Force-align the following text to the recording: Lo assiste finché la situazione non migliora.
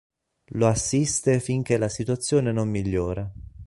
Lo 0.53 0.65
assiste 0.65 1.39
finché 1.39 1.77
la 1.77 1.87
situazione 1.87 2.51
non 2.51 2.67
migliora. 2.71 3.31